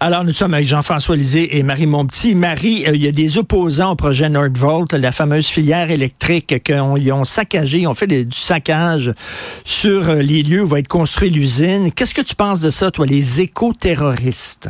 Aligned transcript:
Alors, 0.00 0.24
nous 0.24 0.32
sommes 0.32 0.54
avec 0.54 0.66
Jean-François 0.66 1.16
Lisée 1.16 1.56
et 1.56 1.62
Marie 1.62 1.86
Montpetit. 1.86 2.34
Marie, 2.34 2.86
euh, 2.86 2.94
il 2.94 3.02
y 3.02 3.08
a 3.08 3.12
des 3.12 3.38
opposants 3.38 3.92
au 3.92 3.96
projet 3.96 4.28
Nordvolt, 4.28 4.92
la 4.92 5.12
fameuse 5.12 5.46
filière 5.46 5.90
électrique 5.90 6.62
qu'ils 6.62 7.12
ont 7.12 7.24
saccagé, 7.24 7.80
ils 7.80 7.86
ont 7.86 7.94
fait 7.94 8.06
du 8.06 8.36
saccage 8.36 9.12
sur 9.64 10.08
euh, 10.08 10.16
les 10.16 10.42
lieux 10.42 10.62
où 10.62 10.66
va 10.66 10.80
être 10.80 10.88
construite 10.88 11.32
l'usine. 11.32 11.92
Qu'est-ce 11.92 12.14
que 12.14 12.22
tu 12.22 12.34
penses 12.34 12.60
de 12.60 12.70
ça, 12.70 12.90
toi, 12.90 13.06
les 13.06 13.40
éco-terroristes? 13.40 14.68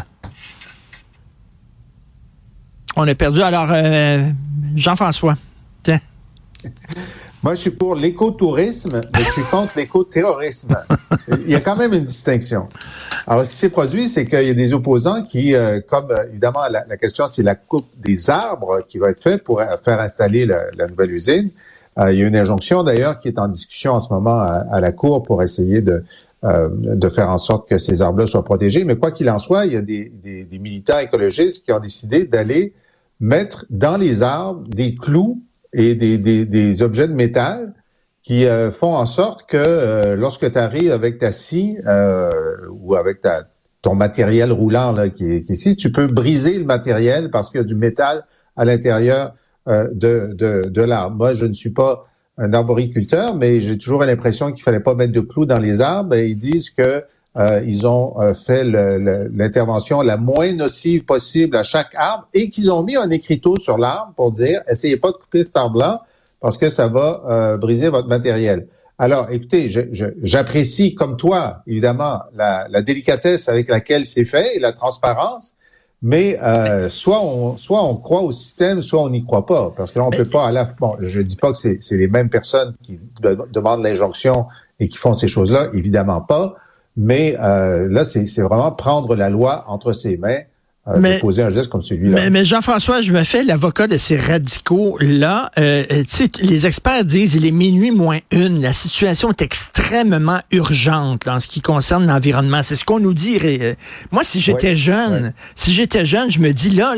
On 2.96 3.09
a 3.09 3.15
perdu. 3.15 3.43
Alors, 3.43 3.68
euh, 3.73 4.29
Jean-François, 4.77 5.37
tiens. 5.82 6.01
Moi, 7.45 7.53
je 7.53 7.61
suis 7.61 7.71
pour 7.73 7.95
l'écotourisme, 7.95 9.03
mais 9.12 9.19
je 9.19 9.30
suis 9.33 9.43
contre 9.43 9.75
l'écoterrorisme. 9.77 10.79
Il 11.29 11.51
y 11.51 11.55
a 11.55 11.61
quand 11.61 11.77
même 11.77 11.93
une 11.93 12.07
distinction. 12.07 12.71
Alors, 13.27 13.45
ce 13.45 13.51
qui 13.51 13.57
s'est 13.57 13.69
produit, 13.69 14.09
c'est 14.09 14.25
qu'il 14.25 14.45
y 14.45 14.48
a 14.48 14.55
des 14.55 14.73
opposants 14.73 15.23
qui, 15.25 15.55
euh, 15.55 15.79
comme 15.87 16.11
euh, 16.11 16.25
évidemment 16.30 16.61
la, 16.71 16.97
question, 16.97 17.27
c'est 17.27 17.43
la 17.43 17.55
coupe 17.55 17.85
des 17.99 18.30
arbres 18.30 18.80
qui 18.88 18.97
va 18.97 19.11
être 19.11 19.23
faite 19.23 19.45
pour 19.45 19.61
faire 19.85 20.01
installer 20.01 20.47
la, 20.47 20.87
nouvelle 20.88 21.11
usine. 21.11 21.51
Euh, 21.99 22.15
il 22.15 22.19
y 22.19 22.23
a 22.23 22.27
une 22.27 22.37
injonction 22.37 22.83
d'ailleurs 22.83 23.21
qui 23.21 23.29
est 23.29 23.38
en 23.38 23.49
discussion 23.49 23.93
en 23.93 24.01
ce 24.01 24.11
moment 24.11 24.41
à, 24.41 24.80
la 24.80 24.93
Cour 24.93 25.23
pour 25.23 25.43
essayer 25.43 25.83
de, 25.83 26.02
de 26.43 27.09
faire 27.11 27.29
en 27.29 27.37
sorte 27.37 27.68
que 27.68 27.77
ces 27.77 28.01
arbres-là 28.01 28.24
soient 28.24 28.46
protégés. 28.46 28.85
Mais 28.85 28.96
quoi 28.96 29.11
qu'il 29.11 29.29
en 29.29 29.38
soit, 29.38 29.66
il 29.66 29.74
y 29.74 29.77
a 29.77 29.83
des, 29.83 30.11
des, 30.23 30.45
des 30.45 30.59
militants 30.59 30.99
écologistes 30.99 31.66
qui 31.66 31.73
ont 31.73 31.80
décidé 31.80 32.24
d'aller 32.24 32.73
mettre 33.21 33.66
dans 33.68 33.99
les 33.99 34.23
arbres 34.23 34.66
des 34.66 34.95
clous 34.95 35.43
et 35.75 35.95
des, 35.95 36.19
des, 36.19 36.47
des 36.47 36.83
objets 36.83 37.09
de 37.09 37.13
métal 37.13 37.75
qui 38.23 38.47
euh, 38.47 38.71
font 38.71 38.95
en 38.95 39.05
sorte 39.05 39.47
que 39.47 39.59
euh, 39.59 40.17
lorsque 40.17 40.51
tu 40.51 40.59
arrives 40.59 40.93
avec 40.93 41.19
ta 41.19 41.30
scie 41.30 41.77
euh, 41.87 42.30
ou 42.71 42.95
avec 42.95 43.21
ta, 43.21 43.49
ton 43.83 43.95
matériel 43.95 44.51
roulant 44.51 44.93
là, 44.93 45.11
qui, 45.11 45.30
est, 45.30 45.51
ici, 45.51 45.77
tu 45.77 45.93
peux 45.93 46.07
briser 46.07 46.59
le 46.59 46.65
matériel 46.65 47.30
parce 47.30 47.51
qu'il 47.51 47.61
y 47.61 47.65
a 47.65 47.67
du 47.67 47.75
métal 47.75 48.25
à 48.57 48.65
l'intérieur 48.65 49.35
de, 49.67 50.35
de, 50.35 50.69
de 50.69 50.83
l'arbre. 50.83 51.17
Moi, 51.17 51.35
je 51.35 51.47
ne 51.47 51.55
suis 51.55 51.71
pas 51.71 52.07
un 52.37 52.52
arboriculteur, 52.52 53.35
mais 53.35 53.61
j'ai 53.61 53.79
toujours 53.79 54.05
l'impression 54.05 54.52
qu'il 54.52 54.63
fallait 54.63 54.80
pas 54.80 54.95
mettre 54.95 55.13
de 55.13 55.21
clous 55.21 55.47
dans 55.47 55.59
les 55.59 55.80
arbres. 55.80 56.15
Et 56.15 56.27
ils 56.29 56.37
disent 56.37 56.71
que 56.71 57.02
euh, 57.37 57.63
ils 57.66 57.87
ont 57.87 58.15
euh, 58.21 58.35
fait 58.35 58.63
l'intervention 58.65 60.02
la 60.02 60.16
moins 60.16 60.52
nocive 60.52 61.04
possible 61.04 61.57
à 61.57 61.65
chaque 61.65 61.93
arbre 61.96 62.29
et 62.32 62.49
qu'ils 62.49 62.71
ont 62.71 62.85
mis 62.85 62.96
un 62.96 63.10
écriteau 63.10 63.59
sur 63.59 63.77
l'arbre 63.77 64.12
pour 64.15 64.31
dire 64.31 64.60
essayez 64.69 64.97
pas 64.97 65.10
de 65.10 65.16
couper 65.16 65.43
cet 65.43 65.56
arbre-là 65.56 66.03
parce 66.41 66.56
que 66.56 66.69
ça 66.69 66.88
va 66.88 67.22
euh, 67.28 67.56
briser 67.56 67.88
votre 67.88 68.06
matériel. 68.06 68.69
Alors, 68.99 69.28
écoutez, 69.31 69.69
j'apprécie 70.22 70.94
comme 70.94 71.16
toi, 71.16 71.62
évidemment, 71.66 72.21
la, 72.32 72.69
la 72.69 72.82
délicatesse 72.82 73.49
avec 73.49 73.69
laquelle 73.69 74.05
c'est 74.05 74.25
fait 74.25 74.55
et 74.55 74.60
la 74.60 74.72
transparence, 74.72 75.55
mais 76.05 76.38
euh, 76.43 76.91
soit 76.91 77.21
on 77.21 77.56
soit 77.56 77.82
on 77.82 77.97
croit 77.97 78.21
au 78.21 78.31
système, 78.31 78.82
soit 78.82 79.00
on 79.00 79.09
n'y 79.09 79.25
croit 79.25 79.47
pas, 79.47 79.72
parce 79.75 79.91
que 79.91 79.99
là 79.99 80.05
on 80.05 80.10
peut 80.10 80.27
pas 80.27 80.47
à 80.47 80.53
la 80.53 80.65
bon, 80.78 80.93
je 81.00 81.21
dis 81.21 81.34
pas 81.34 81.50
que 81.50 81.59
c'est 81.59 81.97
les 81.97 82.09
mêmes 82.09 82.28
personnes 82.28 82.75
qui 82.82 83.00
demandent 83.50 83.82
l'injonction 83.82 84.47
et 84.78 84.88
qui 84.88 84.99
font 84.99 85.15
ces 85.15 85.28
choses-là, 85.28 85.71
évidemment 85.72 86.21
pas, 86.21 86.56
mais 86.97 87.37
euh, 87.41 87.88
là, 87.91 88.04
c'est 88.04 88.25
vraiment 88.42 88.72
prendre 88.72 89.16
la 89.16 89.31
loi 89.31 89.65
entre 89.69 89.93
ses 89.93 90.16
mains. 90.16 90.41
Euh, 90.87 90.99
mais, 91.00 91.19
poser 91.19 91.43
un 91.43 91.50
geste 91.50 91.71
comme 91.71 91.81
celui-là. 91.81 92.15
Mais, 92.15 92.28
mais 92.28 92.44
Jean-François, 92.44 93.00
je 93.00 93.15
me 93.15 93.25
fais 93.25 93.43
l'avocat 93.43 93.87
de 93.87 93.97
ces 93.97 94.19
radicaux-là. 94.19 95.50
Euh, 95.59 95.83
euh 95.91 96.27
les 96.43 96.66
experts 96.66 97.06
disent 97.06 97.37
il 97.37 97.47
est 97.47 97.50
minuit 97.53 97.91
moins 97.91 98.19
une. 98.31 98.60
La 98.60 98.75
situation 98.75 99.31
est 99.31 99.41
extrêmement 99.41 100.41
urgente 100.50 101.25
là, 101.25 101.37
en 101.37 101.41
ce 101.41 101.49
qui 101.49 101.62
concerne 101.62 102.06
l'environnement. 102.06 102.62
C'est 102.62 102.77
ce 102.77 102.84
qu'on 102.84 103.00
nous 103.00 103.15
dit. 103.15 103.38
Moi, 104.12 104.25
si 104.25 104.41
j'étais 104.41 104.77
jeune, 104.77 105.33
si 105.56 105.72
j'étais 105.72 106.04
jeune, 106.04 106.31
je 106.31 106.38
me 106.41 106.53
dis 106.53 106.69
là, 106.69 106.94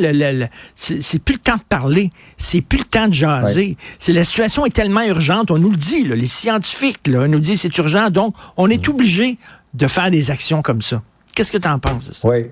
c'est 0.74 1.22
plus 1.22 1.34
le 1.34 1.40
temps 1.40 1.56
de 1.56 1.62
parler, 1.68 2.10
c'est 2.36 2.62
plus 2.62 2.78
le 2.78 2.84
temps 2.86 3.06
de 3.06 3.14
jaser. 3.14 3.76
C'est 4.00 4.12
la 4.12 4.24
situation 4.24 4.66
est 4.66 4.74
tellement 4.74 5.04
urgente. 5.04 5.52
On 5.52 5.58
nous 5.58 5.70
le 5.70 5.76
dit. 5.76 6.02
Là, 6.02 6.16
les 6.16 6.26
scientifiques 6.26 7.06
là, 7.06 7.28
nous 7.28 7.38
disent 7.38 7.60
c'est 7.60 7.78
urgent, 7.78 8.10
donc 8.10 8.34
on 8.56 8.68
est 8.68 8.88
mm. 8.88 8.90
obligé 8.90 9.38
de 9.76 9.86
faire 9.86 10.10
des 10.10 10.30
actions 10.30 10.62
comme 10.62 10.80
ça. 10.80 11.02
Qu'est-ce 11.34 11.52
que 11.52 11.58
tu 11.58 11.68
en 11.68 11.78
penses? 11.78 12.22
Oui. 12.24 12.50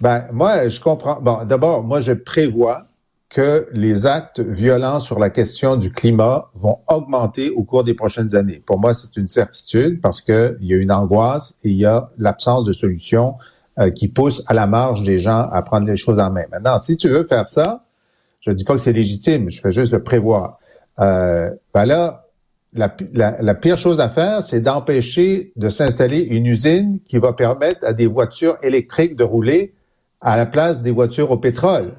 Ben, 0.00 0.26
moi, 0.32 0.68
je 0.68 0.80
comprends. 0.80 1.20
Bon, 1.20 1.44
d'abord, 1.44 1.82
moi, 1.82 2.00
je 2.00 2.12
prévois 2.12 2.86
que 3.28 3.66
les 3.72 4.06
actes 4.06 4.40
violents 4.40 5.00
sur 5.00 5.18
la 5.18 5.30
question 5.30 5.76
du 5.76 5.90
climat 5.90 6.50
vont 6.54 6.78
augmenter 6.86 7.50
au 7.50 7.64
cours 7.64 7.82
des 7.82 7.94
prochaines 7.94 8.34
années. 8.36 8.62
Pour 8.64 8.78
moi, 8.78 8.94
c'est 8.94 9.16
une 9.16 9.26
certitude 9.26 10.00
parce 10.00 10.20
qu'il 10.20 10.58
y 10.60 10.74
a 10.74 10.76
une 10.76 10.92
angoisse 10.92 11.56
et 11.64 11.70
il 11.70 11.78
y 11.78 11.86
a 11.86 12.10
l'absence 12.18 12.64
de 12.64 12.72
solution 12.72 13.36
euh, 13.78 13.90
qui 13.90 14.08
pousse 14.08 14.42
à 14.46 14.54
la 14.54 14.66
marge 14.66 15.02
des 15.02 15.18
gens 15.18 15.48
à 15.50 15.62
prendre 15.62 15.86
les 15.86 15.96
choses 15.96 16.20
en 16.20 16.30
main. 16.30 16.44
Maintenant, 16.52 16.78
si 16.78 16.96
tu 16.96 17.08
veux 17.08 17.24
faire 17.24 17.48
ça, 17.48 17.84
je 18.40 18.50
ne 18.50 18.54
dis 18.54 18.64
pas 18.64 18.74
que 18.74 18.80
c'est 18.80 18.92
légitime, 18.92 19.50
je 19.50 19.60
fais 19.60 19.72
juste 19.72 19.92
le 19.92 20.02
prévoir. 20.02 20.58
Euh, 21.00 21.50
ben 21.72 21.86
là, 21.86 22.26
la, 22.74 23.54
pire 23.54 23.76
chose 23.76 24.00
à 24.00 24.08
faire, 24.08 24.42
c'est 24.42 24.60
d'empêcher 24.60 25.52
de 25.56 25.68
s'installer 25.68 26.20
une 26.20 26.46
usine 26.46 27.00
qui 27.06 27.18
va 27.18 27.32
permettre 27.32 27.84
à 27.84 27.92
des 27.92 28.06
voitures 28.06 28.56
électriques 28.62 29.16
de 29.16 29.24
rouler 29.24 29.74
à 30.20 30.36
la 30.36 30.46
place 30.46 30.80
des 30.80 30.90
voitures 30.90 31.30
au 31.30 31.36
pétrole. 31.36 31.94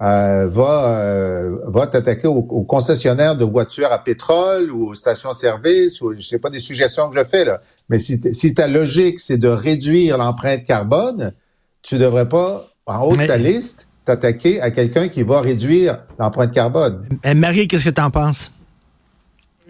Euh, 0.00 0.46
va 0.46 1.00
euh, 1.00 1.56
va 1.66 1.88
t'attaquer 1.88 2.28
aux, 2.28 2.42
concessionnaires 2.42 3.36
de 3.36 3.44
voitures 3.44 3.90
à 3.90 3.98
pétrole 3.98 4.70
ou 4.70 4.90
aux 4.90 4.94
stations-service 4.94 6.00
ou 6.00 6.14
je 6.14 6.20
sais 6.20 6.38
pas 6.38 6.50
des 6.50 6.60
suggestions 6.60 7.10
que 7.10 7.18
je 7.18 7.24
fais 7.24 7.44
là. 7.44 7.60
Mais 7.88 7.98
si, 7.98 8.20
si 8.30 8.54
ta 8.54 8.68
logique 8.68 9.18
c'est 9.18 9.38
de 9.38 9.48
réduire 9.48 10.16
l'empreinte 10.16 10.64
carbone, 10.64 11.32
tu 11.82 11.98
devrais 11.98 12.28
pas 12.28 12.68
en 12.86 13.06
haut 13.06 13.16
de 13.16 13.26
ta 13.26 13.38
liste 13.38 13.88
t'attaquer 14.04 14.60
à 14.60 14.70
quelqu'un 14.70 15.08
qui 15.08 15.24
va 15.24 15.40
réduire 15.40 15.98
l'empreinte 16.18 16.52
carbone. 16.52 17.08
Marie, 17.34 17.66
qu'est-ce 17.66 17.86
que 17.86 17.90
tu 17.90 18.00
en 18.00 18.10
penses? 18.10 18.52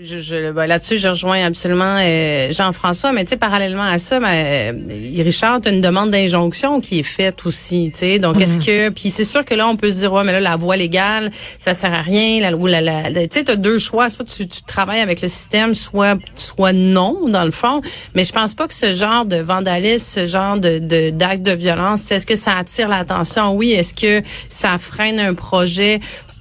Je, 0.00 0.20
je, 0.20 0.52
ben, 0.52 0.66
là-dessus, 0.66 0.96
je 0.96 1.08
rejoins 1.08 1.44
absolument 1.44 1.96
euh, 1.98 2.52
Jean-François, 2.52 3.10
mais 3.10 3.24
tu 3.24 3.30
sais, 3.30 3.36
parallèlement 3.36 3.82
à 3.82 3.98
ça, 3.98 4.20
ben, 4.20 4.28
euh, 4.28 5.22
Richard, 5.24 5.58
as 5.64 5.70
une 5.70 5.80
demande 5.80 6.12
d'injonction 6.12 6.80
qui 6.80 7.00
est 7.00 7.02
faite 7.02 7.44
aussi, 7.46 7.90
tu 7.92 7.98
sais. 7.98 8.18
Donc, 8.20 8.40
est-ce 8.40 8.58
mhm. 8.60 8.64
que, 8.64 8.88
puis 8.90 9.10
c'est 9.10 9.24
sûr 9.24 9.44
que 9.44 9.54
là, 9.54 9.66
on 9.66 9.74
peut 9.74 9.90
se 9.90 9.96
dire, 9.96 10.12
ouais, 10.12 10.22
mais 10.22 10.30
là, 10.30 10.38
la 10.38 10.56
voie 10.56 10.76
légale, 10.76 11.32
ça 11.58 11.74
sert 11.74 11.92
à 11.92 12.02
rien. 12.02 12.38
La, 12.40 12.52
la, 12.80 13.10
la, 13.10 13.26
tu 13.26 13.38
sais, 13.38 13.42
t'as 13.42 13.56
deux 13.56 13.78
choix, 13.78 14.08
soit 14.08 14.24
tu, 14.24 14.46
tu, 14.46 14.62
travailles 14.62 15.00
avec 15.00 15.20
le 15.20 15.26
système, 15.26 15.74
soit, 15.74 16.16
soit 16.36 16.72
non, 16.72 17.28
dans 17.28 17.44
le 17.44 17.50
fond. 17.50 17.80
Mais 18.14 18.22
je 18.22 18.32
pense 18.32 18.54
pas 18.54 18.68
que 18.68 18.74
ce 18.74 18.92
genre 18.92 19.24
de 19.26 19.38
vandalisme, 19.38 20.20
ce 20.20 20.26
genre 20.26 20.58
de, 20.58 20.78
de 20.78 21.10
d'acte 21.10 21.42
de 21.42 21.50
violence, 21.50 22.08
est-ce 22.12 22.24
que 22.24 22.36
ça 22.36 22.56
attire 22.56 22.88
l'attention? 22.88 23.52
Oui. 23.56 23.72
Est-ce 23.72 23.94
que 23.94 24.24
ça 24.48 24.78
freine 24.78 25.18
un 25.18 25.34
projet 25.34 25.98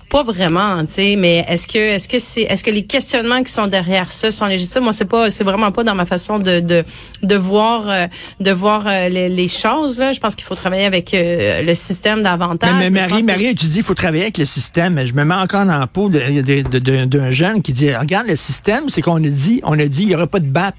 pas 0.10 0.24
vraiment, 0.24 0.86
tu 0.86 0.94
sais, 0.94 1.16
mais 1.18 1.46
est-ce 1.50 1.68
que 1.68 1.78
est-ce 1.78 2.08
que 2.08 2.20
c'est 2.20 2.44
est-ce 2.44 2.64
que 2.64 2.72
les 2.72 2.86
questionnements 2.86 3.44
qui 3.44 3.52
sont 3.52 3.68
derrière 3.68 4.12
ça 4.12 4.32
sont 4.32 4.46
légitimes? 4.46 4.84
Moi, 4.84 4.94
c'est 4.94 5.10
pas 5.10 5.30
c'est 5.30 5.44
vraiment 5.44 5.72
pas 5.72 5.84
dans 5.84 5.96
ma 5.96 6.06
façon 6.06 6.40
de 6.40 6.62
de 6.62 6.86
de 7.24 7.36
voir 7.36 7.90
euh, 7.90 8.08
de 8.40 8.52
voir 8.52 8.86
euh, 8.88 9.10
les, 9.10 9.48
choses 9.48 10.00
là. 10.00 10.14
Je 10.14 10.20
pense 10.20 10.36
qu'il 10.36 10.46
faut 10.46 10.56
travailler 10.56 10.86
avec 10.86 11.14
euh, 11.14 11.62
le 11.62 11.76
système 11.76 12.24
davantage. 12.24 12.74
Mais, 12.80 12.90
Marie, 12.90 13.24
Marie, 13.24 13.54
tu 13.56 13.66
dis 13.66 13.80
il 13.80 13.84
faut 13.84 13.94
travailler 13.94 14.24
avec 14.24 14.38
le 14.38 14.46
système. 14.46 15.06
Je 15.06 15.14
me 15.14 15.26
mets 15.26 15.36
encore 15.36 15.66
dans 15.66 15.78
la 15.78 15.88
peau 15.88 16.10
d'un 16.10 17.32
jeune 17.32 17.62
qui 17.62 17.74
dit 17.74 17.94
regarde 17.94 18.28
le 18.28 18.38
système, 18.38 18.90
c'est 18.90 19.02
qu'on 19.02 19.18
a 19.18 19.30
dit 19.30 19.60
on 19.64 19.78
a 19.78 19.86
dit 19.88 20.04
il 20.04 20.10
y 20.10 20.16
aura 20.16 20.28
pas 20.28 20.40
de 20.40 20.46
BAP. 20.46 20.76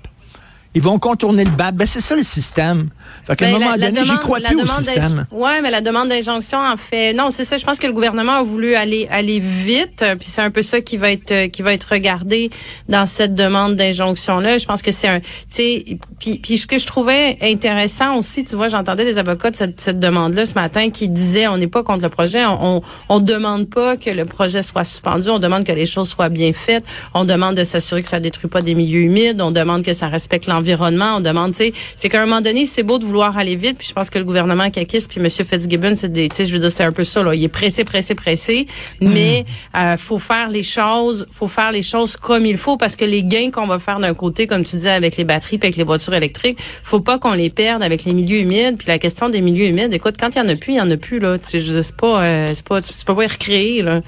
Ils 0.74 0.82
vont 0.82 0.98
contourner 0.98 1.44
le 1.44 1.50
BAP. 1.50 1.76
Ben, 1.76 1.86
c'est 1.86 2.00
ça 2.00 2.14
le 2.14 2.22
système. 2.22 2.88
Fait 3.24 3.34
qu'à 3.36 3.46
un 3.46 3.52
ben, 3.52 3.58
moment 3.58 3.76
donné, 3.76 4.04
j'y 4.04 4.16
crois 4.18 4.38
plus 4.40 4.60
au 4.60 4.66
système. 4.66 5.26
Ouais, 5.30 5.62
mais 5.62 5.70
la 5.70 5.80
demande 5.80 6.08
d'injonction 6.08 6.58
en 6.58 6.76
fait. 6.76 7.14
Non, 7.14 7.30
c'est 7.30 7.46
ça. 7.46 7.56
Je 7.56 7.64
pense 7.64 7.78
que 7.78 7.86
le 7.86 7.94
gouvernement 7.94 8.32
a 8.32 8.42
voulu 8.42 8.74
aller 8.74 9.08
aller 9.10 9.40
vite, 9.40 10.04
puis 10.18 10.28
c'est 10.28 10.42
un 10.42 10.50
peu 10.50 10.62
ça 10.62 10.80
qui 10.80 10.98
va 10.98 11.10
être 11.10 11.46
qui 11.46 11.62
va 11.62 11.72
être 11.72 11.88
regardé 11.90 12.50
dans 12.88 13.06
cette 13.06 13.34
demande 13.34 13.76
d'injonction 13.76 14.40
là. 14.40 14.58
Je 14.58 14.66
pense 14.66 14.82
que 14.82 14.92
c'est 14.92 15.08
un, 15.08 15.20
tu 15.20 15.26
sais, 15.48 15.84
puis, 16.18 16.38
puis 16.38 16.58
ce 16.58 16.66
que 16.66 16.78
je 16.78 16.86
trouvais 16.86 17.38
intéressant 17.40 18.16
aussi, 18.16 18.44
tu 18.44 18.54
vois, 18.54 18.68
j'entendais 18.68 19.04
des 19.04 19.18
avocats 19.18 19.50
de 19.50 19.56
cette, 19.56 19.80
cette 19.80 19.98
demande 19.98 20.34
là 20.34 20.44
ce 20.44 20.54
matin 20.54 20.90
qui 20.90 21.08
disaient 21.08 21.48
on 21.48 21.56
n'est 21.56 21.66
pas 21.66 21.82
contre 21.82 22.02
le 22.02 22.10
projet, 22.10 22.44
on, 22.44 22.82
on 23.08 23.20
demande 23.20 23.70
pas 23.70 23.96
que 23.96 24.10
le 24.10 24.26
projet 24.26 24.62
soit 24.62 24.84
suspendu, 24.84 25.30
on 25.30 25.38
demande 25.38 25.64
que 25.64 25.72
les 25.72 25.86
choses 25.86 26.08
soient 26.08 26.28
bien 26.28 26.52
faites, 26.52 26.84
on 27.14 27.24
demande 27.24 27.56
de 27.56 27.64
s'assurer 27.64 28.02
que 28.02 28.08
ça 28.08 28.20
détruit 28.20 28.50
pas 28.50 28.60
des 28.60 28.74
milieux 28.74 29.00
humides, 29.00 29.40
on 29.40 29.50
demande 29.50 29.82
que 29.82 29.94
ça 29.94 30.08
respecte 30.08 30.46
l'environnement 30.46 30.57
l'environnement. 30.58 31.16
On 31.16 31.20
demande, 31.20 31.52
tu 31.52 31.58
sais, 31.58 31.72
c'est 31.96 32.08
qu'à 32.08 32.22
un 32.22 32.26
moment 32.26 32.40
donné, 32.40 32.66
c'est 32.66 32.82
beau 32.82 32.98
de 32.98 33.04
vouloir 33.04 33.36
aller 33.38 33.56
vite. 33.56 33.78
Puis 33.78 33.88
je 33.88 33.94
pense 33.94 34.10
que 34.10 34.18
le 34.18 34.24
gouvernement 34.24 34.70
Kakis 34.70 35.06
puis 35.08 35.20
M. 35.20 35.28
Fitzgibbon, 35.28 35.94
c'est 35.96 36.12
des, 36.12 36.28
tu 36.28 36.36
sais, 36.36 36.44
je 36.44 36.52
veux 36.52 36.58
dire, 36.58 36.70
c'est 36.70 36.84
un 36.84 36.92
peu 36.92 37.04
ça. 37.04 37.22
Là. 37.22 37.34
Il 37.34 37.42
est 37.42 37.48
pressé, 37.48 37.84
pressé, 37.84 38.14
pressé. 38.14 38.66
Mais 39.00 39.44
euh, 39.76 39.96
faut 39.96 40.18
faire 40.18 40.48
les 40.48 40.62
choses, 40.62 41.26
faut 41.30 41.48
faire 41.48 41.72
les 41.72 41.82
choses 41.82 42.16
comme 42.16 42.44
il 42.44 42.58
faut 42.58 42.76
parce 42.76 42.96
que 42.96 43.04
les 43.04 43.22
gains 43.22 43.50
qu'on 43.50 43.66
va 43.66 43.78
faire 43.78 44.00
d'un 44.00 44.14
côté, 44.14 44.46
comme 44.46 44.64
tu 44.64 44.76
disais, 44.76 44.90
avec 44.90 45.16
les 45.16 45.24
batteries, 45.24 45.58
puis 45.58 45.68
avec 45.68 45.76
les 45.76 45.84
voitures 45.84 46.14
électriques, 46.14 46.58
faut 46.82 47.00
pas 47.00 47.18
qu'on 47.18 47.32
les 47.32 47.50
perde 47.50 47.82
avec 47.82 48.04
les 48.04 48.14
milieux 48.14 48.40
humides. 48.40 48.76
Puis 48.76 48.88
la 48.88 48.98
question 48.98 49.28
des 49.28 49.40
milieux 49.40 49.66
humides, 49.66 49.92
écoute, 49.92 50.16
quand 50.18 50.34
il 50.34 50.38
y 50.38 50.40
en 50.40 50.48
a 50.48 50.56
plus, 50.56 50.72
il 50.72 50.76
y 50.76 50.80
en 50.80 50.90
a 50.90 50.96
plus 50.96 51.18
là. 51.18 51.38
Tu 51.38 51.48
sais, 51.48 51.60
je 51.60 51.80
sais 51.80 51.92
pas, 51.92 52.22
euh, 52.22 52.46
c'est 52.54 52.66
pas, 52.66 52.80
peux 53.06 53.14
pas 53.14 53.24
y 53.24 53.26
recréer 53.26 53.82
là. 53.82 54.00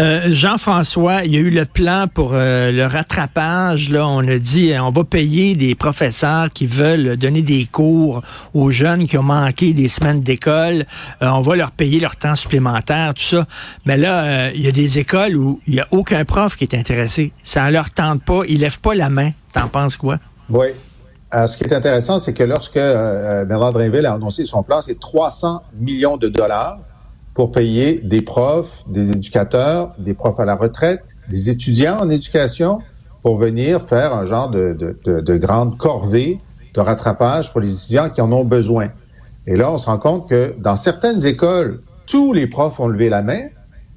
Euh, 0.00 0.20
Jean-François, 0.26 1.24
il 1.24 1.32
y 1.32 1.36
a 1.36 1.40
eu 1.40 1.50
le 1.50 1.64
plan 1.64 2.06
pour 2.12 2.30
euh, 2.32 2.70
le 2.70 2.86
rattrapage. 2.86 3.90
Là, 3.90 4.06
on 4.06 4.26
a 4.26 4.38
dit 4.38 4.72
on 4.80 4.90
va 4.90 5.04
payer 5.04 5.54
des 5.54 5.74
professeurs 5.74 6.50
qui 6.50 6.66
veulent 6.66 7.16
donner 7.16 7.42
des 7.42 7.66
cours 7.70 8.22
aux 8.54 8.70
jeunes 8.70 9.06
qui 9.06 9.16
ont 9.18 9.22
manqué 9.22 9.72
des 9.72 9.88
semaines 9.88 10.22
d'école. 10.22 10.84
Euh, 11.22 11.28
on 11.28 11.40
va 11.40 11.56
leur 11.56 11.70
payer 11.70 12.00
leur 12.00 12.16
temps 12.16 12.34
supplémentaire, 12.34 13.14
tout 13.14 13.22
ça. 13.22 13.46
Mais 13.84 13.96
là, 13.96 14.50
il 14.52 14.60
y 14.60 14.68
a 14.68 14.72
des 14.72 14.98
écoles 14.98 15.36
où 15.36 15.60
il 15.66 15.74
n'y 15.74 15.80
a 15.80 15.88
aucun 15.90 16.24
prof 16.24 16.56
qui 16.56 16.64
est 16.64 16.74
intéressé. 16.74 17.32
Ça 17.42 17.70
leur 17.70 17.90
tente 17.90 18.22
pas. 18.22 18.42
Ils 18.48 18.60
lèvent 18.60 18.80
pas 18.80 18.94
la 18.94 19.08
main. 19.08 19.30
T'en 19.52 19.68
penses 19.68 19.96
quoi? 19.96 20.18
Oui. 20.50 20.66
ce 21.32 21.56
qui 21.56 21.64
est 21.64 21.72
intéressant, 21.72 22.18
c'est 22.18 22.32
que 22.32 22.44
lorsque 22.44 22.74
Bernard 22.74 23.72
Drinville 23.72 24.06
a 24.06 24.12
annoncé 24.12 24.44
son 24.44 24.62
plan, 24.62 24.80
c'est 24.80 24.98
300 25.00 25.62
millions 25.74 26.16
de 26.16 26.28
dollars 26.28 26.78
pour 27.36 27.52
payer 27.52 28.00
des 28.02 28.22
profs, 28.22 28.82
des 28.88 29.12
éducateurs, 29.12 29.92
des 29.98 30.14
profs 30.14 30.40
à 30.40 30.46
la 30.46 30.54
retraite, 30.54 31.04
des 31.28 31.50
étudiants 31.50 31.98
en 32.00 32.08
éducation 32.08 32.80
pour 33.20 33.36
venir 33.36 33.82
faire 33.82 34.14
un 34.14 34.24
genre 34.24 34.48
de, 34.48 34.74
de, 35.04 35.20
de, 35.20 35.36
grande 35.36 35.76
corvée 35.76 36.38
de 36.72 36.80
rattrapage 36.80 37.52
pour 37.52 37.60
les 37.60 37.74
étudiants 37.74 38.08
qui 38.08 38.22
en 38.22 38.32
ont 38.32 38.44
besoin. 38.44 38.88
Et 39.46 39.54
là, 39.54 39.70
on 39.70 39.76
se 39.76 39.84
rend 39.84 39.98
compte 39.98 40.30
que 40.30 40.54
dans 40.58 40.76
certaines 40.76 41.26
écoles, 41.26 41.82
tous 42.06 42.32
les 42.32 42.46
profs 42.46 42.80
ont 42.80 42.88
levé 42.88 43.10
la 43.10 43.20
main, 43.20 43.42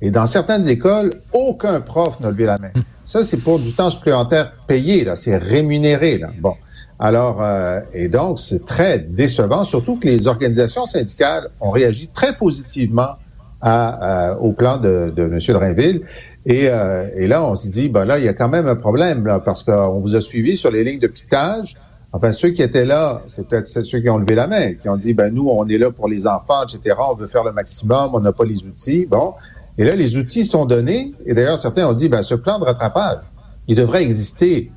et 0.02 0.12
dans 0.12 0.26
certaines 0.26 0.68
écoles, 0.68 1.14
aucun 1.32 1.80
prof 1.80 2.20
n'a 2.20 2.32
levé 2.32 2.46
la 2.46 2.58
main. 2.58 2.72
Ça, 3.06 3.24
c'est 3.24 3.38
pour 3.38 3.58
du 3.58 3.72
temps 3.72 3.90
supplémentaire 3.90 4.52
payé, 4.68 5.06
là, 5.06 5.16
c'est 5.16 5.38
rémunéré. 5.38 6.18
Là. 6.18 6.30
Bon. 6.42 6.56
Alors, 7.00 7.42
euh, 7.42 7.80
et 7.94 8.10
donc, 8.10 8.38
c'est 8.38 8.66
très 8.66 9.00
décevant, 9.00 9.64
surtout 9.64 9.96
que 9.96 10.08
les 10.08 10.28
organisations 10.28 10.86
syndicales 10.86 11.50
ont 11.62 11.72
réagi 11.72 12.10
très 12.14 12.36
positivement 12.36 13.12
à, 13.62 14.38
au 14.40 14.52
plan 14.52 14.78
de, 14.78 15.12
de 15.16 15.24
M. 15.24 15.40
Drainville. 15.40 16.02
Et, 16.46 16.68
euh, 16.70 17.08
et, 17.16 17.28
là, 17.28 17.44
on 17.44 17.56
s'est 17.56 17.70
dit, 17.70 17.90
ben 17.90 18.06
là, 18.06 18.18
il 18.18 18.26
y 18.26 18.28
a 18.28 18.34
quand 18.34 18.50
même 18.50 18.68
un 18.68 18.76
problème, 18.76 19.26
là, 19.26 19.40
parce 19.40 19.64
qu'on 19.64 20.00
vous 20.00 20.16
a 20.16 20.22
suivi 20.22 20.56
sur 20.56 20.72
les 20.72 20.84
lignes 20.84 21.00
de 21.00 21.08
piquetage. 21.08 21.76
Enfin, 22.12 22.32
ceux 22.32 22.50
qui 22.50 22.64
étaient 22.64 22.86
là, 22.86 23.22
c'est 23.28 23.48
peut-être 23.48 23.68
ceux 23.68 24.00
qui 24.00 24.10
ont 24.10 24.18
levé 24.18 24.34
la 24.34 24.48
main, 24.48 24.74
qui 24.74 24.90
ont 24.90 24.98
dit, 24.98 25.14
ben 25.14 25.32
nous, 25.34 25.48
on 25.48 25.68
est 25.68 25.78
là 25.78 25.92
pour 25.92 26.08
les 26.08 26.26
enfants, 26.26 26.64
etc. 26.64 26.96
On 27.12 27.14
veut 27.14 27.28
faire 27.28 27.44
le 27.44 27.52
maximum, 27.52 28.12
on 28.14 28.20
n'a 28.20 28.32
pas 28.32 28.46
les 28.46 28.66
outils. 28.66 29.06
Bon. 29.06 29.34
Et 29.78 29.84
là, 29.84 29.96
les 29.96 30.18
outils 30.18 30.44
sont 30.44 30.66
donnés. 30.66 31.14
Et 31.26 31.34
d'ailleurs, 31.34 31.60
certains 31.60 31.88
ont 31.88 31.94
dit, 31.94 32.10
ben 32.10 32.24
ce 32.24 32.36
plan 32.36 32.58
de 32.58 32.66
rattrapage, 32.66 33.20
il 33.68 33.76
devrait 33.76 34.02
exister 34.02 34.72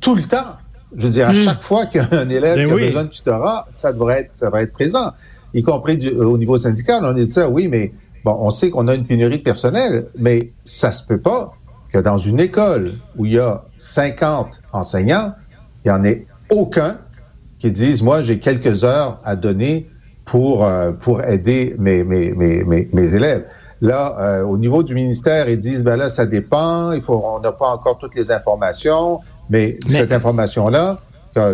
tout 0.00 0.14
le 0.14 0.22
temps. 0.22 0.56
Je 0.96 1.06
veux 1.06 1.12
dire, 1.12 1.28
à 1.28 1.32
hmm. 1.32 1.36
chaque 1.36 1.60
fois 1.60 1.84
qu'un 1.84 2.28
élève 2.30 2.56
ben 2.56 2.72
a 2.72 2.86
besoin 2.86 3.04
de 3.04 3.10
tutorat, 3.10 3.66
ça 3.74 3.92
devrait 3.92 4.20
être, 4.20 4.30
ça 4.32 4.46
devrait 4.46 4.62
être 4.62 4.72
présent, 4.72 5.12
y 5.52 5.62
compris 5.62 5.98
du, 5.98 6.08
au 6.10 6.38
niveau 6.38 6.56
syndical. 6.56 7.04
On 7.04 7.12
dit 7.12 7.26
ça, 7.26 7.50
oui, 7.50 7.68
mais 7.68 7.92
Bon, 8.24 8.36
on 8.38 8.50
sait 8.50 8.70
qu'on 8.70 8.88
a 8.88 8.94
une 8.94 9.06
pénurie 9.06 9.38
de 9.38 9.42
personnel, 9.42 10.06
mais 10.18 10.50
ça 10.64 10.92
se 10.92 11.04
peut 11.04 11.20
pas 11.20 11.54
que 11.92 11.98
dans 11.98 12.18
une 12.18 12.40
école 12.40 12.94
où 13.16 13.24
il 13.24 13.34
y 13.34 13.38
a 13.38 13.62
50 13.78 14.60
enseignants, 14.72 15.32
il 15.84 15.90
n'y 15.90 15.98
en 15.98 16.04
ait 16.04 16.26
aucun 16.50 16.98
qui 17.58 17.70
dise, 17.70 18.02
moi, 18.02 18.22
j'ai 18.22 18.38
quelques 18.38 18.84
heures 18.84 19.18
à 19.24 19.36
donner 19.36 19.88
pour, 20.24 20.64
euh, 20.64 20.92
pour 20.92 21.22
aider 21.22 21.74
mes, 21.78 22.04
mes, 22.04 22.32
mes, 22.32 22.88
mes, 22.92 23.14
élèves. 23.14 23.46
Là, 23.80 24.16
euh, 24.20 24.42
au 24.42 24.58
niveau 24.58 24.82
du 24.82 24.94
ministère, 24.94 25.48
ils 25.48 25.58
disent, 25.58 25.82
ben 25.82 25.96
là, 25.96 26.08
ça 26.08 26.26
dépend, 26.26 26.92
il 26.92 27.00
faut, 27.00 27.22
on 27.24 27.40
n'a 27.40 27.52
pas 27.52 27.68
encore 27.68 27.98
toutes 27.98 28.14
les 28.14 28.30
informations, 28.30 29.20
mais, 29.48 29.78
cette 29.86 30.12
information-là, 30.12 30.98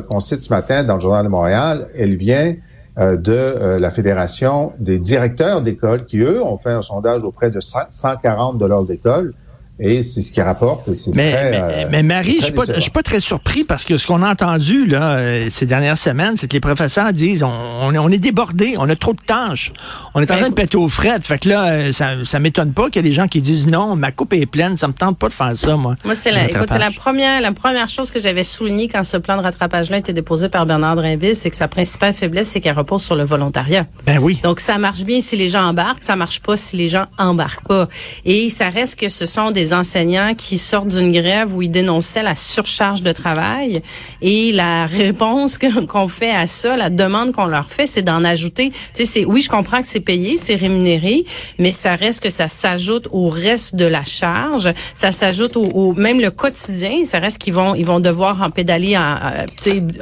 qu'on 0.08 0.20
cite 0.20 0.42
ce 0.42 0.50
matin 0.50 0.82
dans 0.82 0.94
le 0.94 1.00
Journal 1.00 1.24
de 1.24 1.28
Montréal, 1.28 1.88
elle 1.96 2.16
vient 2.16 2.54
de 2.96 3.32
euh, 3.32 3.78
la 3.80 3.90
Fédération 3.90 4.72
des 4.78 4.98
directeurs 4.98 5.62
d'écoles 5.62 6.04
qui, 6.04 6.18
eux, 6.18 6.42
ont 6.42 6.58
fait 6.58 6.70
un 6.70 6.82
sondage 6.82 7.24
auprès 7.24 7.50
de 7.50 7.58
140 7.60 8.58
de 8.58 8.66
leurs 8.66 8.90
écoles 8.92 9.34
et 9.80 10.02
c'est 10.02 10.22
ce 10.22 10.30
qui 10.30 10.40
rapporte. 10.40 10.88
Mais, 11.14 11.32
très, 11.32 11.50
mais, 11.50 11.60
euh, 11.60 11.88
mais, 11.90 12.02
Marie, 12.04 12.38
je 12.40 12.52
ne 12.52 12.80
suis 12.80 12.90
pas 12.92 13.02
très 13.02 13.18
surpris 13.18 13.64
parce 13.64 13.84
que 13.84 13.98
ce 13.98 14.06
qu'on 14.06 14.22
a 14.22 14.30
entendu 14.30 14.86
là, 14.86 15.16
euh, 15.16 15.48
ces 15.50 15.66
dernières 15.66 15.98
semaines, 15.98 16.36
c'est 16.36 16.46
que 16.46 16.52
les 16.52 16.60
professeurs 16.60 17.12
disent 17.12 17.42
on, 17.42 17.48
on, 17.50 18.10
est 18.10 18.18
débordés, 18.18 18.76
on 18.78 18.88
a 18.88 18.94
trop 18.94 19.14
de 19.14 19.20
tâches. 19.26 19.72
On 20.14 20.22
est 20.22 20.30
en 20.30 20.36
train 20.36 20.48
de 20.50 20.54
péter 20.54 20.76
aux 20.76 20.88
frettes. 20.88 21.24
Fait 21.24 21.38
que 21.38 21.48
là, 21.48 21.66
euh, 21.66 21.92
ça, 21.92 22.24
ça 22.24 22.38
m'étonne 22.38 22.72
pas 22.72 22.84
qu'il 22.84 22.96
y 22.96 22.98
ait 23.00 23.08
des 23.08 23.14
gens 23.14 23.26
qui 23.26 23.40
disent 23.40 23.66
non, 23.66 23.96
ma 23.96 24.12
coupe 24.12 24.32
est 24.34 24.46
pleine, 24.46 24.76
ça 24.76 24.86
me 24.86 24.92
tente 24.92 25.18
pas 25.18 25.28
de 25.28 25.34
faire 25.34 25.56
ça, 25.56 25.76
moi. 25.76 25.96
Moi, 26.04 26.14
c'est 26.14 26.30
la, 26.30 26.48
écoute, 26.48 26.68
c'est 26.70 26.78
la 26.78 26.92
première, 26.92 27.40
la 27.40 27.52
première 27.52 27.88
chose 27.88 28.12
que 28.12 28.20
j'avais 28.20 28.44
soulignée 28.44 28.86
quand 28.86 29.02
ce 29.02 29.16
plan 29.16 29.36
de 29.36 29.42
rattrapage-là 29.42 29.96
a 29.96 29.98
été 29.98 30.12
déposé 30.12 30.48
par 30.48 30.66
Bernard 30.66 30.94
Drinville, 30.94 31.34
c'est 31.34 31.50
que 31.50 31.56
sa 31.56 31.66
principale 31.66 32.14
faiblesse, 32.14 32.48
c'est 32.48 32.60
qu'elle 32.60 32.78
repose 32.78 33.02
sur 33.02 33.16
le 33.16 33.24
volontariat. 33.24 33.86
Ben 34.06 34.18
oui. 34.20 34.38
Donc, 34.44 34.60
ça 34.60 34.78
marche 34.78 35.02
bien 35.02 35.20
si 35.20 35.36
les 35.36 35.48
gens 35.48 35.64
embarquent, 35.64 36.04
ça 36.04 36.14
marche 36.14 36.40
pas 36.40 36.56
si 36.56 36.76
les 36.76 36.86
gens 36.86 37.06
embarquent 37.18 37.66
pas. 37.66 37.88
Et 38.24 38.50
ça 38.50 38.68
reste 38.68 39.00
que 39.00 39.08
ce 39.08 39.26
sont 39.26 39.50
des 39.50 39.63
enseignants 39.72 40.34
qui 40.34 40.58
sortent 40.58 40.88
d'une 40.88 41.12
grève 41.12 41.54
où 41.54 41.62
ils 41.62 41.70
dénonçaient 41.70 42.22
la 42.22 42.34
surcharge 42.34 43.02
de 43.02 43.12
travail 43.12 43.82
et 44.20 44.52
la 44.52 44.86
réponse 44.86 45.58
qu'on 45.88 46.08
fait 46.08 46.30
à 46.30 46.46
ça, 46.46 46.76
la 46.76 46.90
demande 46.90 47.32
qu'on 47.32 47.46
leur 47.46 47.70
fait, 47.70 47.86
c'est 47.86 48.02
d'en 48.02 48.24
ajouter. 48.24 48.72
Tu 48.94 49.06
sais, 49.06 49.24
oui, 49.24 49.40
je 49.40 49.48
comprends 49.48 49.80
que 49.80 49.88
c'est 49.88 50.00
payé, 50.00 50.36
c'est 50.38 50.56
rémunéré, 50.56 51.24
mais 51.58 51.72
ça 51.72 51.96
reste 51.96 52.22
que 52.22 52.30
ça 52.30 52.48
s'ajoute 52.48 53.08
au 53.12 53.28
reste 53.28 53.76
de 53.76 53.84
la 53.84 54.04
charge, 54.04 54.70
ça 54.94 55.12
s'ajoute 55.12 55.56
au, 55.56 55.92
même 55.94 56.20
le 56.20 56.30
quotidien, 56.30 57.04
ça 57.04 57.18
reste 57.18 57.38
qu'ils 57.38 57.54
vont 57.54 57.74
ils 57.74 57.86
vont 57.86 58.00
devoir 58.00 58.42
en 58.42 58.50
pédaler 58.50 58.96
en, 58.96 59.16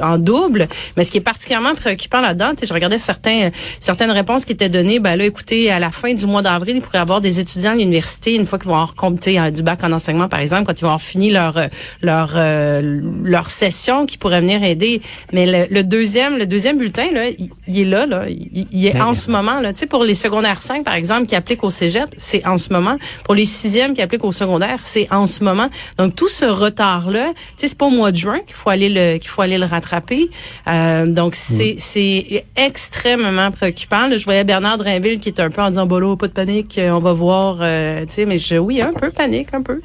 en 0.01 0.17
double. 0.17 0.67
Mais 0.97 1.03
ce 1.03 1.11
qui 1.11 1.17
est 1.17 1.21
particulièrement 1.21 1.73
préoccupant 1.75 2.21
là-dedans, 2.21 2.51
je 2.61 2.73
regardais 2.73 2.97
certains 2.97 3.51
certaines 3.79 4.11
réponses 4.11 4.45
qui 4.45 4.53
étaient 4.53 4.69
données, 4.69 4.99
ben 4.99 5.15
là, 5.15 5.25
écoutez, 5.25 5.69
à 5.69 5.79
la 5.79 5.91
fin 5.91 6.13
du 6.13 6.25
mois 6.25 6.41
d'avril, 6.41 6.77
il 6.77 6.81
pourrait 6.81 6.97
y 6.97 7.01
avoir 7.01 7.21
des 7.21 7.39
étudiants 7.39 7.71
à 7.71 7.75
l'université 7.75 8.33
une 8.35 8.45
fois 8.45 8.57
qu'ils 8.57 8.67
vont 8.67 8.75
avoir 8.75 8.95
compté 8.95 9.37
du 9.53 9.63
bac 9.63 9.83
en 9.83 9.91
enseignement 9.91 10.27
par 10.27 10.39
exemple, 10.39 10.65
quand 10.65 10.79
ils 10.79 10.83
vont 10.83 10.89
avoir 10.89 11.01
fini 11.01 11.29
leur 11.29 11.57
leur 12.01 12.33
euh, 12.35 13.01
leur 13.23 13.49
session, 13.49 14.05
qui 14.05 14.17
pourraient 14.17 14.41
venir 14.41 14.63
aider. 14.63 15.01
Mais 15.31 15.67
le, 15.69 15.83
deuxième, 15.83 16.37
le 16.37 16.45
deuxième 16.45 16.77
bulletin 16.77 17.11
là, 17.11 17.25
il, 17.67 17.79
est 17.79 17.85
là, 17.85 18.05
là, 18.05 18.25
il, 18.27 18.85
est 18.85 18.99
en 18.99 19.13
ce 19.13 19.29
moment 19.31 19.59
là. 19.59 19.73
Tu 19.73 19.79
sais, 19.79 19.85
pour 19.85 20.03
les 20.03 20.15
secondaires 20.15 20.61
5 20.61 20.83
par 20.83 20.95
exemple, 20.95 21.27
qui 21.27 21.35
appliquent 21.35 21.63
au 21.63 21.69
cégep, 21.69 22.09
c'est 22.17 22.45
en 22.45 22.57
ce 22.57 22.71
moment. 22.71 22.97
Pour 23.23 23.35
les 23.35 23.45
sixièmes 23.45 23.93
qui 23.93 24.01
appliquent 24.01 24.23
au 24.23 24.31
secondaire, 24.31 24.79
c'est 24.83 25.07
en 25.11 25.27
ce 25.27 25.43
moment. 25.43 25.69
Donc 25.97 26.15
tout 26.15 26.27
ce 26.27 26.45
retard 26.45 27.09
là, 27.11 27.27
tu 27.27 27.43
sais, 27.57 27.67
c'est 27.69 27.77
pas 27.77 27.85
au 27.85 27.91
mois 27.91 28.11
de 28.11 28.17
juin 28.17 28.39
qu'il 28.45 28.55
faut 28.55 28.69
aller 28.69 28.89
le 28.89 29.17
qu'il 29.17 29.29
faut 29.29 29.41
aller 29.41 29.57
le 29.57 29.65
rattraper. 29.65 30.29
Euh, 30.67 31.05
donc 31.05 31.35
c'est 31.35 31.75
c'est 31.79 32.45
extrêmement 32.55 33.51
préoccupant. 33.51 34.07
Là, 34.07 34.17
je 34.17 34.25
voyais 34.25 34.43
Bernard 34.43 34.77
Drinville 34.77 35.19
qui 35.19 35.29
est 35.29 35.39
un 35.39 35.49
peu 35.49 35.61
en 35.61 35.69
disant 35.69 35.85
bolo, 35.85 36.15
pas 36.15 36.27
de 36.27 36.33
panique, 36.33 36.79
on 36.79 36.99
va 36.99 37.13
voir. 37.13 37.57
Euh, 37.61 38.05
tu 38.05 38.13
sais, 38.13 38.25
mais 38.25 38.37
je 38.37 38.55
oui 38.55 38.81
un 38.81 38.93
peu 38.93 39.09
panique 39.09 39.42
un 39.53 39.61
peu. 39.61 39.81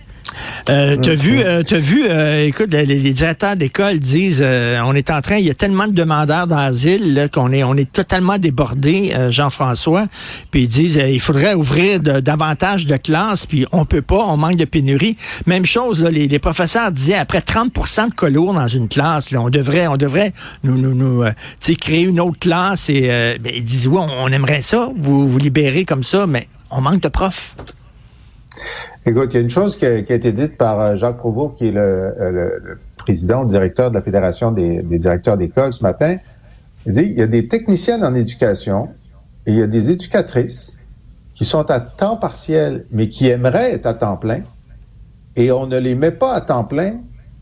Euh, 0.69 0.97
t'as 0.97 1.15
vu, 1.15 1.41
euh, 1.41 1.63
vu, 1.71 2.05
euh, 2.09 2.45
écoute, 2.45 2.73
les, 2.73 3.13
directeurs 3.13 3.57
d'école 3.57 3.99
disent, 3.99 4.43
on 4.43 4.95
est 4.95 5.11
en 5.11 5.21
train, 5.21 5.37
il 5.37 5.47
y 5.47 5.51
a 5.51 5.55
tellement 5.55 5.87
de 5.87 5.93
demandeurs 5.93 6.47
d'asile 6.47 7.29
qu'on 7.33 7.53
est, 7.53 7.65
on 7.65 7.75
est 7.75 7.91
totalement 7.91 8.39
débordé, 8.39 9.15
Jean-François. 9.31 10.07
Puis 10.51 10.63
ils 10.63 10.69
disent, 10.69 10.97
il 10.97 11.21
faudrait 11.21 11.55
ouvrir 11.55 12.01
davantage 12.01 12.87
de 12.87 12.97
classes, 12.97 13.47
puis 13.47 13.67
on 13.73 13.85
peut 13.85 14.03
pas, 14.03 14.25
on 14.27 14.37
manque 14.37 14.57
de 14.57 14.65
pénurie. 14.65 15.17
Même 15.47 15.65
chose, 15.65 16.05
les, 16.05 16.39
professeurs 16.39 16.93
disaient, 16.93 17.15
après 17.15 17.41
30% 17.41 18.11
de 18.11 18.15
colours 18.15 18.55
dans 18.55 18.69
une 18.69 18.89
classe, 18.89 19.33
on 19.35 19.51
devrait, 19.51 19.87
on 19.87 19.97
devrait 19.97 20.33
nous, 20.63 20.77
nous, 20.77 20.95
nous 20.95 21.25
créer 21.81 22.03
une 22.03 22.21
autre 22.21 22.39
classe. 22.39 22.91
Et 22.91 23.09
ben, 23.41 23.53
ils 23.55 23.65
disent, 23.65 23.89
oui, 23.89 23.99
on, 23.99 24.25
on 24.25 24.29
aimerait 24.29 24.63
ça, 24.63 24.91
vous 24.97 25.27
vous 25.27 25.39
libérer 25.39 25.85
comme 25.85 26.03
ça, 26.03 26.27
mais 26.27 26.49
on 26.71 26.81
manque 26.81 27.01
de 27.01 27.09
profs. 27.09 27.57
Écoute, 29.09 29.31
il 29.33 29.37
y 29.37 29.39
a 29.39 29.41
une 29.41 29.49
chose 29.49 29.75
qui 29.75 29.87
a, 29.87 29.97
été 29.97 30.33
dite 30.33 30.59
par 30.59 30.79
euh, 30.81 30.97
Jacques 30.99 31.17
Provost, 31.17 31.57
qui 31.57 31.69
est 31.69 31.73
le, 31.73 32.13
le, 32.19 32.79
président, 32.99 33.43
le 33.43 33.49
directeur 33.49 33.89
de 33.91 33.95
la 33.95 34.03
Fédération 34.03 34.53
des, 34.53 34.83
directeurs 34.83 35.39
d'école 35.39 35.73
ce 35.73 35.83
matin. 35.83 36.19
Il 36.85 36.93
dit, 36.93 37.05
il 37.05 37.19
y 37.19 37.23
a 37.23 37.27
des 37.27 37.49
techniciennes 37.49 38.05
en 38.05 38.15
éducation 38.15 38.91
et 39.47 39.53
il 39.53 39.59
y 39.61 39.63
a 39.63 39.67
des 39.67 39.91
éducatrices 39.91 40.79
qui 41.35 41.47
sont 41.47 41.71
à 41.71 41.81
temps 41.81 42.19
partiel, 42.19 42.85
mais 42.93 43.09
qui 43.09 43.29
aimeraient 43.29 43.73
être 43.73 43.87
à 43.87 43.95
temps 43.95 44.19
plein, 44.19 44.41
et 45.37 45.53
on 45.53 45.67
ne 45.67 45.79
les 45.79 45.95
met 45.95 46.11
pas 46.11 46.35
à 46.35 46.43
temps 46.43 46.65
plein 46.65 46.97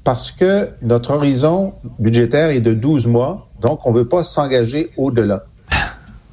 parce 0.04 0.30
que 0.30 0.68
notre 0.82 1.14
horizon 1.14 1.72
budgétaire 1.98 2.50
est 2.50 2.60
de 2.60 2.74
12 2.74 3.08
mois, 3.08 3.48
donc 3.60 3.84
on 3.86 3.92
ne 3.92 3.98
veut 3.98 4.08
pas 4.08 4.22
s'engager 4.22 4.92
au-delà. 4.96 5.44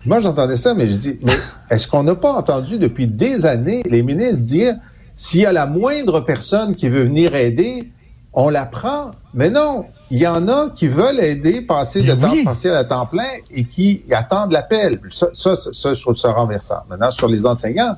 Moi, 0.06 0.22
j'entendais 0.22 0.58
ça, 0.58 0.76
mais 0.76 0.88
je 0.90 0.96
dis, 0.96 1.20
mais 1.24 1.34
est-ce 1.72 1.88
qu'on 1.88 2.04
n'a 2.04 2.14
pas 2.14 2.34
entendu 2.34 2.78
depuis 2.78 3.08
des 3.08 3.48
années 3.48 3.82
les 3.90 4.04
ministres 4.04 4.46
dire 4.46 4.76
s'il 5.16 5.42
y 5.42 5.46
a 5.46 5.54
la 5.54 5.66
moindre 5.66 6.22
personne 6.22 6.76
qui 6.76 6.90
veut 6.90 7.04
venir 7.04 7.36
aider, 7.36 7.90
on 8.34 8.50
la 8.50 8.66
prend. 8.66 9.12
Mais 9.34 9.50
non, 9.50 9.86
il 10.12 10.20
y 10.20 10.28
en 10.28 10.48
a 10.48 10.70
qui 10.70 10.88
veulent 10.88 11.20
aider, 11.20 11.62
passer 11.62 12.04
de 12.04 12.14
temps 12.14 12.34
partiel 12.44 12.76
à 12.76 12.84
temps 12.84 13.06
plein 13.06 13.30
et 13.52 13.66
qui 13.66 14.04
attendent 14.12 14.52
l'appel. 14.52 15.00
Ça, 15.10 15.28
ça, 15.34 15.56
ça, 15.56 15.94
je 15.94 16.02
trouve 16.02 16.16
ça 16.16 16.32
renversant. 16.32 16.84
Maintenant, 16.90 17.12
sur 17.12 17.28
les 17.28 17.46
enseignants, 17.46 17.96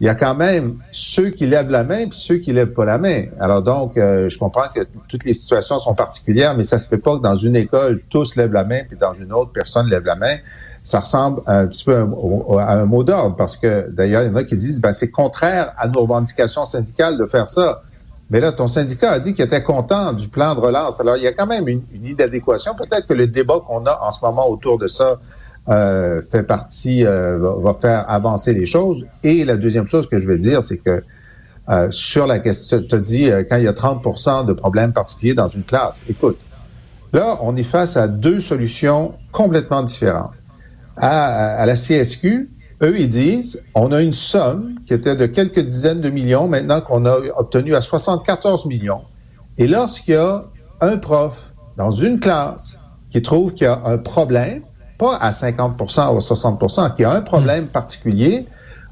il 0.00 0.06
y 0.06 0.10
a 0.10 0.14
quand 0.14 0.34
même 0.34 0.78
ceux 0.90 1.30
qui 1.30 1.46
lèvent 1.46 1.70
la 1.70 1.84
main 1.84 2.08
puis 2.08 2.18
ceux 2.18 2.36
qui 2.36 2.52
lèvent 2.52 2.72
pas 2.72 2.84
la 2.84 2.98
main. 2.98 3.24
Alors 3.38 3.62
donc, 3.62 3.96
euh, 3.96 4.28
je 4.28 4.38
comprends 4.38 4.68
que 4.74 4.80
toutes 5.08 5.24
les 5.24 5.32
situations 5.32 5.78
sont 5.78 5.94
particulières, 5.94 6.56
mais 6.56 6.64
ça 6.64 6.78
se 6.78 6.86
fait 6.88 6.98
pas 6.98 7.16
que 7.16 7.22
dans 7.22 7.36
une 7.36 7.56
école, 7.56 8.02
tous 8.10 8.36
lèvent 8.36 8.52
la 8.52 8.64
main 8.64 8.80
puis 8.86 8.98
dans 8.98 9.14
une 9.14 9.32
autre, 9.32 9.52
personne 9.52 9.88
lève 9.88 10.04
la 10.04 10.16
main. 10.16 10.36
Ça 10.84 11.00
ressemble 11.00 11.40
un 11.46 11.66
petit 11.66 11.82
peu 11.82 11.96
à 11.96 12.72
un, 12.74 12.84
mot 12.84 13.02
d'ordre 13.02 13.34
parce 13.34 13.56
que 13.56 13.90
d'ailleurs, 13.90 14.22
il 14.22 14.28
y 14.28 14.30
en 14.30 14.36
a 14.36 14.44
qui 14.44 14.56
disent, 14.56 14.80
ben 14.80 14.92
c'est 14.92 15.10
contraire 15.10 15.72
à 15.76 15.88
nos 15.88 16.02
revendications 16.02 16.64
syndicales 16.64 17.18
de 17.18 17.26
faire 17.26 17.48
ça. 17.48 17.82
Mais 18.30 18.38
là, 18.38 18.52
ton 18.52 18.66
syndicat 18.66 19.12
a 19.12 19.18
dit 19.18 19.34
qu'il 19.34 19.44
était 19.44 19.62
content 19.62 20.12
du 20.12 20.28
plan 20.28 20.54
de 20.54 20.60
relance. 20.60 21.00
Alors, 21.00 21.16
il 21.16 21.22
y 21.22 21.26
a 21.26 21.32
quand 21.32 21.46
même 21.46 21.68
une, 21.68 21.82
une 21.92 22.04
idée 22.04 22.14
d'adéquation. 22.14 22.74
Peut-être 22.74 23.06
que 23.06 23.14
le 23.14 23.26
débat 23.26 23.56
qu'on 23.66 23.84
a 23.86 23.98
en 24.02 24.10
ce 24.10 24.20
moment 24.22 24.48
autour 24.48 24.78
de 24.78 24.86
ça 24.86 25.18
euh, 25.70 26.20
fait 26.20 26.42
partie, 26.42 27.06
euh, 27.06 27.38
va, 27.38 27.72
faire 27.72 28.04
avancer 28.06 28.52
les 28.52 28.66
choses. 28.66 29.06
Et 29.22 29.46
la 29.46 29.56
deuxième 29.56 29.86
chose 29.86 30.06
que 30.06 30.20
je 30.20 30.28
vais 30.28 30.36
dire, 30.36 30.62
c'est 30.62 30.76
que 30.76 31.02
euh, 31.70 31.90
sur 31.90 32.26
la 32.26 32.38
question, 32.38 32.82
tu 32.86 32.94
as 32.94 33.00
dit 33.00 33.30
quand 33.48 33.56
il 33.56 33.64
y 33.64 33.68
a 33.68 33.72
30% 33.72 34.44
de 34.44 34.52
problèmes 34.52 34.92
particuliers 34.92 35.32
dans 35.32 35.48
une 35.48 35.62
classe. 35.62 36.04
Écoute, 36.06 36.36
là, 37.14 37.38
on 37.40 37.56
est 37.56 37.62
face 37.62 37.96
à 37.96 38.08
deux 38.08 38.40
solutions 38.40 39.14
complètement 39.32 39.82
différentes. 39.82 40.32
À, 40.96 41.56
à 41.56 41.66
la 41.66 41.74
CSQ, 41.74 42.48
eux, 42.82 42.98
ils 42.98 43.08
disent, 43.08 43.62
on 43.74 43.92
a 43.92 44.00
une 44.00 44.12
somme 44.12 44.74
qui 44.86 44.94
était 44.94 45.16
de 45.16 45.26
quelques 45.26 45.60
dizaines 45.60 46.00
de 46.00 46.10
millions, 46.10 46.48
maintenant 46.48 46.80
qu'on 46.80 47.06
a 47.06 47.18
obtenu 47.36 47.74
à 47.74 47.80
74 47.80 48.66
millions. 48.66 49.02
Et 49.58 49.66
lorsqu'il 49.66 50.14
y 50.14 50.16
a 50.16 50.44
un 50.80 50.96
prof 50.96 51.50
dans 51.76 51.90
une 51.90 52.20
classe 52.20 52.78
qui 53.10 53.22
trouve 53.22 53.54
qu'il 53.54 53.66
y 53.66 53.70
a 53.70 53.80
un 53.84 53.98
problème, 53.98 54.62
pas 54.98 55.16
à 55.16 55.30
50% 55.30 56.14
ou 56.14 56.18
60% 56.18 56.94
qu'il 56.94 57.02
y 57.02 57.04
a 57.04 57.12
un 57.12 57.20
problème 57.20 57.66
particulier, 57.66 58.46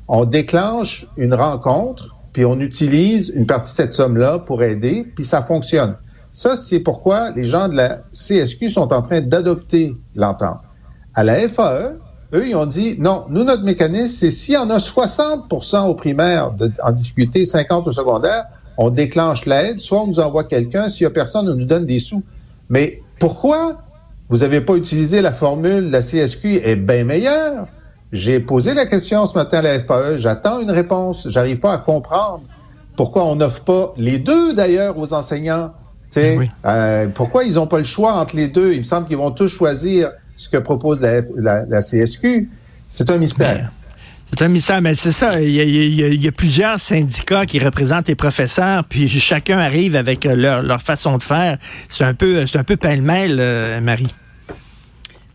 on 0.08 0.24
déclenche 0.24 1.06
une 1.16 1.34
rencontre, 1.34 2.14
puis 2.32 2.44
on 2.44 2.60
utilise 2.60 3.32
une 3.34 3.46
partie 3.46 3.72
de 3.72 3.76
cette 3.76 3.92
somme-là 3.92 4.38
pour 4.40 4.62
aider, 4.62 5.06
puis 5.14 5.24
ça 5.24 5.42
fonctionne. 5.42 5.96
Ça, 6.30 6.56
c'est 6.56 6.80
pourquoi 6.80 7.30
les 7.30 7.44
gens 7.44 7.68
de 7.68 7.76
la 7.76 7.98
CSQ 8.10 8.70
sont 8.70 8.92
en 8.92 9.02
train 9.02 9.20
d'adopter 9.20 9.94
l'entente. 10.16 10.60
À 11.14 11.24
la 11.24 11.48
FAE, 11.48 11.96
eux, 12.34 12.48
ils 12.48 12.56
ont 12.56 12.66
dit, 12.66 12.96
non, 12.98 13.24
nous, 13.28 13.44
notre 13.44 13.62
mécanisme, 13.62 14.06
c'est 14.06 14.30
s'il 14.30 14.54
y 14.54 14.56
en 14.56 14.70
a 14.70 14.78
60 14.78 15.52
au 15.86 15.94
primaire 15.94 16.52
de, 16.52 16.70
en 16.82 16.92
difficulté, 16.92 17.44
50 17.44 17.86
au 17.86 17.92
secondaire, 17.92 18.44
on 18.78 18.88
déclenche 18.88 19.44
l'aide, 19.44 19.80
soit 19.80 20.02
on 20.02 20.06
nous 20.06 20.20
envoie 20.20 20.44
quelqu'un, 20.44 20.88
s'il 20.88 21.02
y 21.02 21.06
a 21.06 21.10
personne, 21.10 21.48
on 21.48 21.54
nous 21.54 21.66
donne 21.66 21.84
des 21.84 21.98
sous. 21.98 22.22
Mais 22.70 23.02
pourquoi 23.18 23.82
vous 24.30 24.38
n'avez 24.38 24.62
pas 24.62 24.74
utilisé 24.76 25.20
la 25.20 25.32
formule, 25.32 25.90
la 25.90 26.00
CSQ 26.00 26.62
est 26.64 26.76
bien 26.76 27.04
meilleure? 27.04 27.66
J'ai 28.12 28.40
posé 28.40 28.72
la 28.72 28.86
question 28.86 29.26
ce 29.26 29.34
matin 29.34 29.58
à 29.58 29.62
la 29.62 29.80
FAE, 29.80 30.18
j'attends 30.18 30.60
une 30.60 30.70
réponse, 30.70 31.28
j'arrive 31.28 31.60
pas 31.60 31.74
à 31.74 31.78
comprendre 31.78 32.42
pourquoi 32.96 33.24
on 33.24 33.36
n'offre 33.36 33.60
pas 33.60 33.94
les 33.96 34.18
deux 34.18 34.54
d'ailleurs 34.54 34.98
aux 34.98 35.12
enseignants. 35.12 35.72
Ben 36.14 36.38
oui. 36.38 36.50
euh, 36.66 37.08
pourquoi 37.08 37.44
ils 37.44 37.54
n'ont 37.54 37.66
pas 37.66 37.78
le 37.78 37.84
choix 37.84 38.14
entre 38.14 38.36
les 38.36 38.48
deux? 38.48 38.72
Il 38.72 38.80
me 38.80 38.84
semble 38.84 39.06
qu'ils 39.06 39.16
vont 39.16 39.30
tous 39.30 39.48
choisir 39.48 40.12
ce 40.36 40.48
que 40.48 40.56
propose 40.56 41.02
la, 41.02 41.80
CSQ. 41.80 42.48
C'est 42.88 43.10
un 43.10 43.18
mystère. 43.18 43.56
Ben, 43.56 43.70
c'est 44.32 44.44
un 44.44 44.48
mystère, 44.48 44.80
mais 44.80 44.94
c'est 44.94 45.12
ça. 45.12 45.40
Il 45.40 45.50
y, 45.50 46.28
a, 46.28 46.32
plusieurs 46.32 46.80
syndicats 46.80 47.44
qui 47.44 47.58
représentent 47.58 48.08
les 48.08 48.14
professeurs, 48.14 48.84
puis 48.84 49.08
chacun 49.08 49.58
arrive 49.58 49.94
avec 49.94 50.24
leur, 50.24 50.62
leur 50.62 50.80
façon 50.80 51.18
de 51.18 51.22
faire. 51.22 51.58
C'est 51.88 52.04
un 52.04 52.14
peu, 52.14 52.46
c'est 52.46 52.58
un 52.58 52.64
peu 52.64 52.76
pêle-mêle, 52.76 53.36
euh, 53.38 53.80
Marie. 53.80 54.14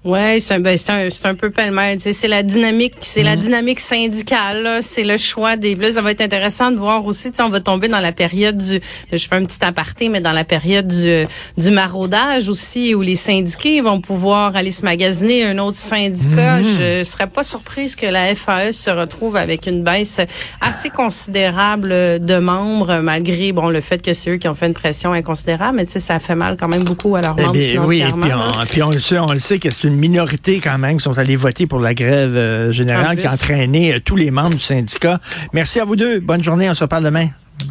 Ouais, 0.06 0.40
c'est 0.40 0.54
un, 0.54 0.60
ben, 0.60 0.78
un, 0.90 1.10
un 1.24 1.36
peu 1.36 1.50
pêle-mêle. 1.50 2.00
C'est 2.00 2.28
la 2.28 2.44
dynamique, 2.44 2.94
c'est 3.02 3.24
la 3.24 3.36
mhm. 3.36 3.42
dynamique 3.42 3.80
syndicale. 3.80 4.80
C'est 4.82 5.04
le 5.04 5.18
choix 5.18 5.58
des. 5.58 5.76
Là, 5.76 5.92
ça 5.92 6.02
va 6.02 6.12
être 6.12 6.22
intéressant 6.22 6.72
de 6.72 6.78
voir 6.78 7.06
aussi. 7.06 7.32
On 7.40 7.50
va 7.50 7.60
tomber 7.60 7.88
dans 7.88 8.00
la 8.00 8.12
période 8.12 8.58
du. 8.58 8.80
Je 9.12 9.28
fais 9.28 9.36
un 9.36 9.46
petit 9.46 9.64
aparté, 9.66 10.10
mais 10.10 10.22
dans 10.22 10.32
la 10.32 10.44
période 10.44 10.88
du, 10.88 11.26
du 11.58 11.72
maraudage 11.72 12.48
aussi, 12.48 12.96
où 12.96 13.02
les 13.02 13.16
syndiqués 13.16 13.82
vont 13.82 14.00
pouvoir 14.00 14.56
aller 14.56 14.72
se 14.72 14.86
magasiner 14.86 15.44
un 15.44 15.58
autre 15.58 15.78
syndicat. 15.78 16.60
Mhm. 16.60 16.64
Je 16.64 17.04
serais 17.04 17.28
pas 17.28 17.44
surprise 17.44 17.96
que 17.96 18.06
la 18.06 18.34
FAE 18.36 18.72
se 18.72 18.90
retrouve 18.90 19.36
avec 19.36 19.68
une 19.68 19.84
baisse 19.84 20.22
assez 20.62 20.90
considérable 20.90 21.90
de 21.90 22.38
membres, 22.38 23.00
malgré 23.02 23.52
bon 23.52 23.70
le 23.70 23.82
fait 23.82 24.02
que 24.02 24.14
c'est 24.14 24.30
eux 24.30 24.38
qui 24.38 24.48
ont 24.48 24.56
fait 24.56 24.68
une 24.68 24.74
pression 24.74 25.12
inconsidérable. 25.12 25.78
Mais 25.78 25.86
tu 25.86 25.94
sais, 25.94 26.00
ça 26.00 26.20
fait 26.20 26.36
mal 26.36 26.56
quand 26.58 26.68
même 26.68 26.84
beaucoup 26.84 27.16
à 27.16 27.22
leurs 27.22 27.36
eh 27.40 27.42
membres 27.42 27.60
financièrement. 27.60 28.16
Oui, 28.16 28.30
puis 28.30 28.32
on, 28.34 28.66
puis 28.66 28.84
on 28.84 28.92
le 28.92 29.00
sait, 29.00 29.20
on 29.20 29.34
le 29.34 29.40
sait 29.40 29.60
que 29.60 29.70
c'est 29.88 29.94
une 29.94 30.00
minorité 30.00 30.60
quand 30.60 30.78
même 30.78 30.98
qui 30.98 31.04
sont 31.04 31.18
allés 31.18 31.38
voter 31.38 31.66
pour 31.66 31.80
la 31.80 31.94
grève 31.94 32.36
euh, 32.36 32.74
générale 32.74 33.16
qui 33.16 33.26
a 33.26 33.32
entraîné 33.32 33.94
euh, 33.94 34.00
tous 34.04 34.18
les 34.18 34.32
membres 34.32 34.56
du 34.56 34.60
syndicat. 34.60 35.22
Merci 35.54 35.80
à 35.80 35.86
vous 35.86 35.96
deux. 35.96 36.20
Bonne 36.20 36.44
journée. 36.44 36.70
On 36.70 36.74
se 36.74 36.84
reparle 36.84 37.06
demain. 37.06 37.28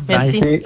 Merci. 0.09 0.61